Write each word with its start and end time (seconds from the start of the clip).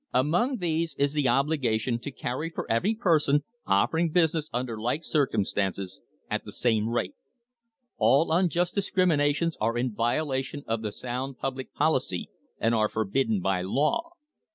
"Among 0.15 0.57
these 0.57 0.95
is 0.97 1.13
the 1.13 1.27
obligation 1.27 1.99
to 1.99 2.09
carry 2.09 2.49
for 2.49 2.65
every 2.71 2.95
person 2.95 3.43
offering 3.67 4.09
business 4.09 4.49
under 4.51 4.81
like 4.81 5.03
circumstances, 5.03 6.01
at 6.27 6.43
the 6.43 6.51
same 6.51 6.89
rate. 6.89 7.13
All 7.99 8.31
unjust 8.31 8.73
discriminations 8.73 9.57
are 9.61 9.77
in 9.77 9.93
violation 9.93 10.63
of 10.65 10.81
the 10.81 10.91
sound 10.91 11.37
public 11.37 11.71
policy, 11.75 12.31
and 12.57 12.73
are 12.73 12.89
forbidden 12.89 13.41
by 13.41 13.61
law. 13.61 14.13